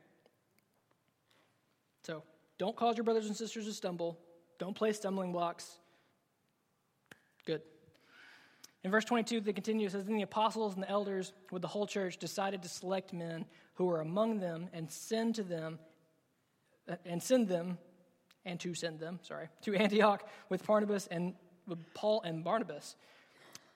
[2.04, 2.24] So,
[2.58, 4.18] don't cause your brothers and sisters to stumble.
[4.58, 5.78] Don't play stumbling blocks.
[7.46, 7.62] Good.
[8.88, 11.68] In verse 22, they continue, it says, Then the apostles and the elders with the
[11.68, 15.78] whole church decided to select men who were among them and send to them,
[16.88, 17.80] uh, and send them,
[18.46, 21.34] and to send them, sorry, to Antioch with Barnabas and
[21.68, 22.96] with Paul and Barnabas.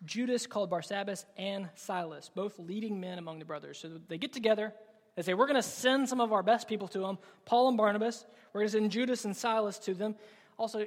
[0.06, 3.80] Judas called Barsabbas and Silas, both leading men among the brothers.
[3.80, 4.74] So they get together.
[5.18, 7.76] They say, We're going to send some of our best people to them, Paul and
[7.76, 8.26] Barnabas.
[8.54, 10.16] We're going to send Judas and Silas to them.
[10.58, 10.86] Also,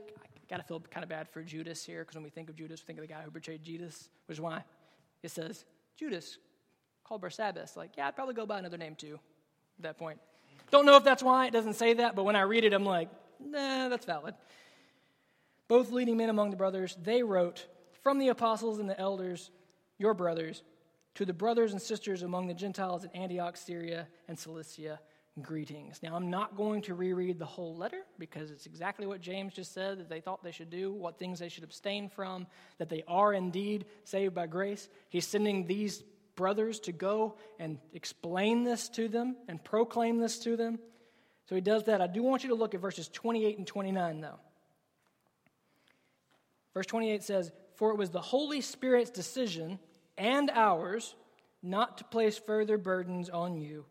[0.48, 2.80] got to feel kind of bad for Judas here because when we think of Judas,
[2.82, 4.64] we think of the guy who betrayed Jesus, which is why
[5.22, 5.64] it says
[5.96, 6.38] Judas
[7.04, 7.76] called Barsabbas.
[7.76, 9.18] Like, yeah, I'd probably go by another name too
[9.78, 10.18] at that point.
[10.70, 12.84] Don't know if that's why it doesn't say that, but when I read it, I'm
[12.84, 13.08] like,
[13.40, 14.34] nah, that's valid.
[15.68, 17.66] Both leading men among the brothers, they wrote,
[18.02, 19.50] From the apostles and the elders,
[19.98, 20.62] your brothers,
[21.14, 24.98] to the brothers and sisters among the Gentiles in Antioch, Syria, and Cilicia
[25.42, 26.00] greetings.
[26.02, 29.74] Now, I'm not going to reread the whole letter because it's exactly what James just
[29.74, 32.46] said that they thought they should do, what things they should abstain from,
[32.78, 34.88] that they are indeed saved by grace.
[35.08, 36.02] He's sending these
[36.36, 40.78] brothers to go and explain this to them and proclaim this to them.
[41.48, 42.00] So he does that.
[42.00, 44.38] I do want you to look at verses 28 and 29, though.
[46.74, 49.78] Verse 28 says, For it was the Holy Spirit's decision
[50.16, 51.14] and ours
[51.62, 53.84] not to place further burdens on you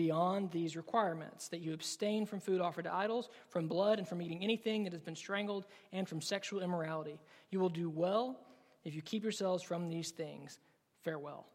[0.00, 4.22] beyond these requirements that you abstain from food offered to idols, from blood, and from
[4.22, 7.20] eating anything that has been strangled, and from sexual immorality.
[7.50, 8.40] You will do well
[8.82, 10.58] if you keep yourselves from these things.
[11.02, 11.46] Farewell.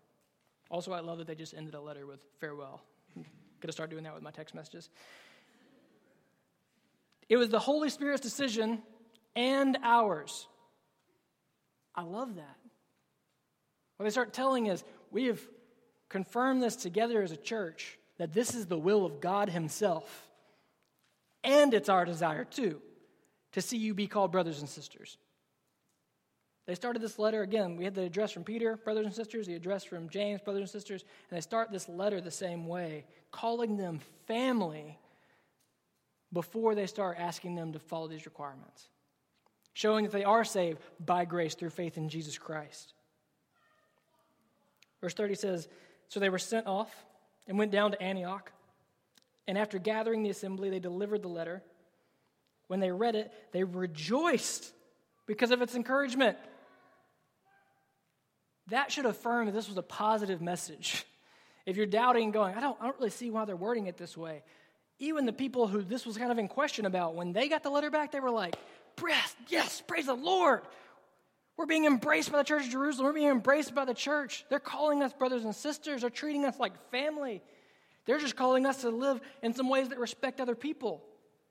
[0.69, 2.83] Also, I love that they just ended a letter with farewell.
[3.61, 4.91] Gonna start doing that with my text messages.
[7.27, 8.83] It was the Holy Spirit's decision
[9.35, 10.47] and ours.
[11.95, 12.57] I love that.
[13.97, 15.41] What they start telling is, we have
[16.09, 20.27] confirmed this together as a church that this is the will of God Himself.
[21.43, 22.81] And it's our desire, too,
[23.51, 25.17] to see you be called brothers and sisters.
[26.65, 27.75] They started this letter again.
[27.75, 30.69] We had the address from Peter, brothers and sisters, the address from James, brothers and
[30.69, 34.97] sisters, and they start this letter the same way, calling them family
[36.33, 38.89] before they start asking them to follow these requirements,
[39.73, 42.93] showing that they are saved by grace through faith in Jesus Christ.
[45.01, 45.67] Verse 30 says
[46.09, 46.91] So they were sent off
[47.47, 48.51] and went down to Antioch.
[49.47, 51.61] And after gathering the assembly, they delivered the letter.
[52.67, 54.71] When they read it, they rejoiced
[55.27, 56.37] because of its encouragement.
[58.69, 61.05] That should affirm that this was a positive message.
[61.65, 64.17] If you're doubting, going, I don't, I don't really see why they're wording it this
[64.17, 64.43] way.
[64.97, 67.69] Even the people who this was kind of in question about, when they got the
[67.69, 68.55] letter back, they were like,
[69.49, 70.61] yes, praise the Lord.
[71.57, 73.07] We're being embraced by the church of Jerusalem.
[73.07, 74.45] We're being embraced by the church.
[74.49, 76.01] They're calling us brothers and sisters.
[76.01, 77.41] They're treating us like family.
[78.05, 81.03] They're just calling us to live in some ways that respect other people.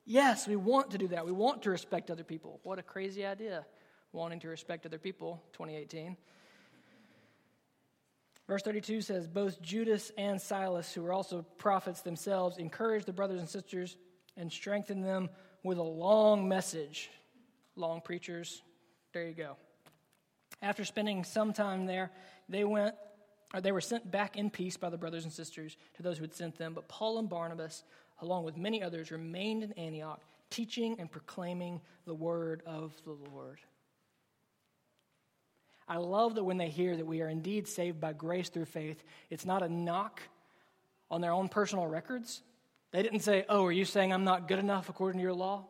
[0.05, 1.25] Yes, we want to do that.
[1.25, 2.61] We want to respect other people.
[2.63, 3.65] What a crazy idea,
[4.13, 6.17] wanting to respect other people, 2018.
[8.47, 13.41] Verse 32 says, Both Judas and Silas, who were also prophets themselves, encouraged the brothers
[13.41, 13.97] and sisters
[14.37, 15.31] and strengthened them
[15.63, 17.11] with a long message.
[17.75, 18.63] Long preachers,
[19.15, 19.57] there you go.
[20.65, 22.11] After spending some time there,
[22.49, 22.95] they went
[23.63, 26.35] they were sent back in peace by the brothers and sisters to those who had
[26.35, 26.75] sent them.
[26.75, 27.85] But Paul and Barnabas,
[28.21, 33.61] along with many others, remained in Antioch, teaching and proclaiming the word of the Lord.
[35.87, 39.05] I love that when they hear that we are indeed saved by grace through faith,
[39.31, 40.21] it's not a knock
[41.09, 42.43] on their own personal records.
[42.91, 45.67] They didn't say, Oh, are you saying I'm not good enough according to your law?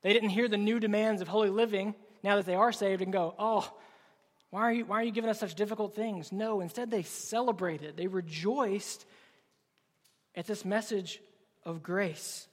[0.00, 3.12] They didn't hear the new demands of holy living now that they are saved and
[3.12, 3.70] go, Oh,
[4.50, 6.32] why are you, why are you giving us such difficult things?
[6.32, 9.04] No, instead they celebrated, they rejoiced
[10.34, 11.20] at this message
[11.64, 12.46] of grace.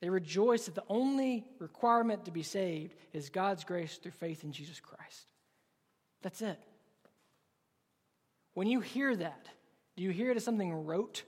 [0.00, 4.52] They rejoiced that the only requirement to be saved is God's grace through faith in
[4.52, 5.26] Jesus Christ.
[6.22, 6.58] That's it.
[8.54, 9.48] When you hear that,
[9.96, 11.24] do you hear it as something rote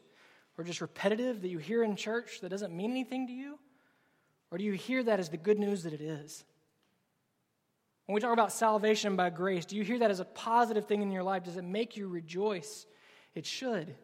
[0.56, 3.58] or just repetitive that you hear in church that doesn't mean anything to you?
[4.50, 6.44] Or do you hear that as the good news that it is?
[8.10, 11.00] When we talk about salvation by grace, do you hear that as a positive thing
[11.00, 11.44] in your life?
[11.44, 12.84] Does it make you rejoice?
[13.36, 13.94] It should.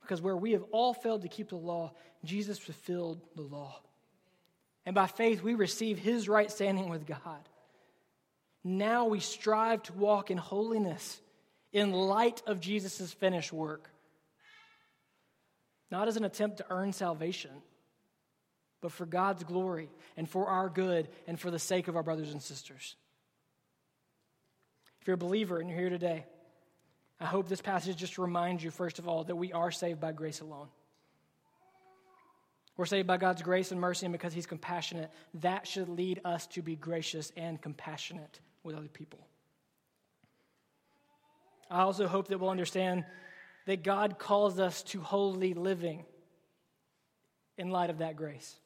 [0.00, 1.90] Because where we have all failed to keep the law,
[2.24, 3.80] Jesus fulfilled the law.
[4.86, 7.48] And by faith, we receive his right standing with God.
[8.62, 11.20] Now we strive to walk in holiness
[11.72, 13.90] in light of Jesus' finished work,
[15.90, 17.50] not as an attempt to earn salvation
[18.82, 22.32] but for God's glory and for our good and for the sake of our brothers
[22.32, 22.96] and sisters.
[25.00, 26.26] If you're a believer and you're here today,
[27.18, 30.12] I hope this passage just reminds you, first of all, that we are saved by
[30.12, 30.68] grace alone.
[32.76, 36.46] We're saved by God's grace and mercy, and because He's compassionate, that should lead us
[36.48, 39.26] to be gracious and compassionate with other people.
[41.70, 43.04] I also hope that we'll understand
[43.66, 46.04] that God calls us to holy living
[47.56, 48.56] in light of that grace.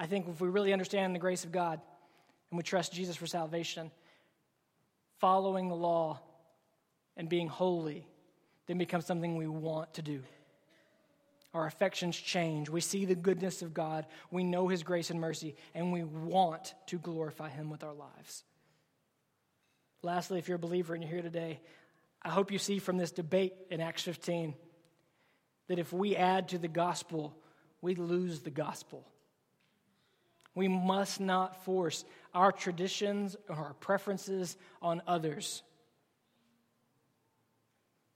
[0.00, 1.78] I think if we really understand the grace of God
[2.50, 3.90] and we trust Jesus for salvation,
[5.18, 6.18] following the law
[7.18, 8.06] and being holy
[8.66, 10.22] then becomes something we want to do.
[11.52, 12.70] Our affections change.
[12.70, 14.06] We see the goodness of God.
[14.30, 18.44] We know His grace and mercy, and we want to glorify Him with our lives.
[20.02, 21.60] Lastly, if you're a believer and you're here today,
[22.22, 24.54] I hope you see from this debate in Acts 15
[25.66, 27.36] that if we add to the gospel,
[27.82, 29.04] we lose the gospel.
[30.54, 35.62] We must not force our traditions or our preferences on others.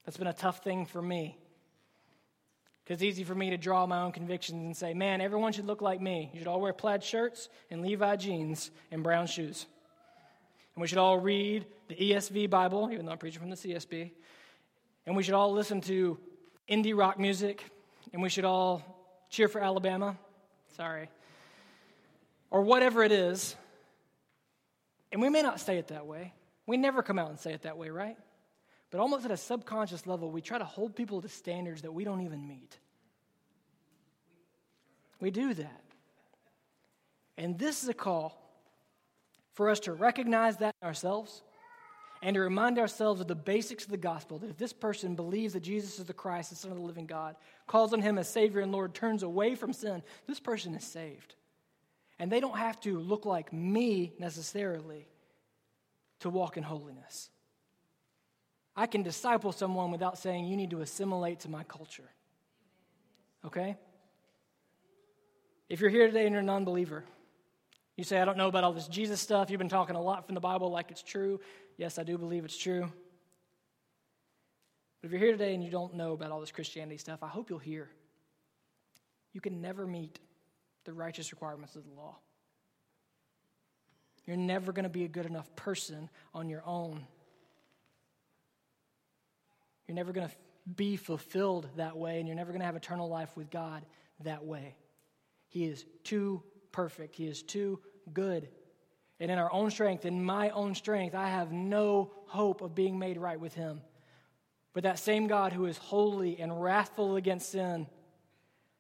[0.05, 1.39] That's been a tough thing for me.
[2.82, 5.66] Because it's easy for me to draw my own convictions and say, man, everyone should
[5.66, 6.30] look like me.
[6.35, 9.64] You should all wear plaid shirts and Levi jeans and brown shoes.
[10.74, 14.11] And we should all read the ESV Bible, even though I'm preaching from the CSB.
[15.07, 16.18] And we should all listen to
[16.68, 17.64] indie rock music.
[18.12, 18.82] And we should all
[19.30, 20.18] cheer for Alabama.
[20.76, 21.09] Sorry
[22.55, 23.57] or whatever it is.
[25.11, 26.32] And we may not say it that way.
[26.68, 28.16] We never come out and say it that way, right?
[28.92, 32.05] But almost at a subconscious level, we try to hold people to standards that we
[32.05, 32.78] don't even meet.
[35.18, 35.82] We do that.
[37.36, 38.40] And this is a call
[39.55, 41.42] for us to recognize that ourselves
[42.22, 45.55] and to remind ourselves of the basics of the gospel that if this person believes
[45.55, 47.34] that Jesus is the Christ, the Son of the living God,
[47.66, 51.34] calls on him as Savior and Lord, turns away from sin, this person is saved.
[52.25, 55.07] And they don't have to look like me necessarily
[56.20, 57.29] to walk in holiness.
[58.75, 62.09] I can disciple someone without saying, you need to assimilate to my culture.
[63.45, 63.77] Okay?
[65.68, 67.05] If you're here today and you're a non believer,
[67.95, 69.51] you say, I don't know about all this Jesus stuff.
[69.51, 71.41] You've been talking a lot from the Bible like it's true.
[71.77, 72.91] Yes, I do believe it's true.
[75.03, 77.29] But if you're here today and you don't know about all this Christianity stuff, I
[77.29, 77.91] hope you'll hear.
[79.35, 80.20] You can never meet
[80.85, 82.16] the righteous requirements of the law.
[84.26, 87.07] You're never going to be a good enough person on your own.
[89.87, 90.35] You're never going to
[90.76, 93.85] be fulfilled that way, and you're never going to have eternal life with God
[94.20, 94.76] that way.
[95.49, 97.80] He is too perfect, He is too
[98.12, 98.49] good.
[99.20, 102.99] And in our own strength, in my own strength, I have no hope of being
[102.99, 103.80] made right with Him.
[104.72, 107.87] But that same God who is holy and wrathful against sin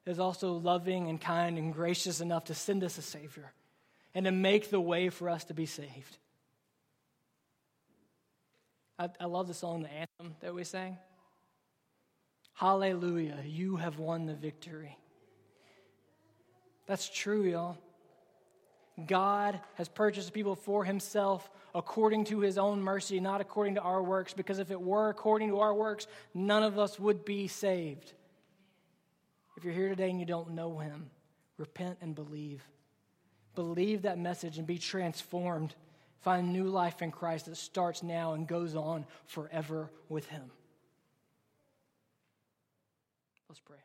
[0.06, 3.52] is also loving and kind and gracious enough to send us a Savior
[4.14, 6.18] and to make the way for us to be saved.
[8.98, 10.98] I, I love the song, the anthem that we sang.
[12.54, 14.96] Hallelujah, you have won the victory.
[16.86, 17.78] That's true, y'all.
[19.06, 24.00] God has purchased people for himself according to his own mercy, not according to our
[24.00, 28.12] works, because if it were according to our works, none of us would be saved.
[29.56, 31.10] If you're here today and you don't know him,
[31.58, 32.62] repent and believe.
[33.54, 35.74] Believe that message and be transformed.
[36.22, 40.50] Find new life in Christ that starts now and goes on forever with him.
[43.48, 43.76] Let's pray.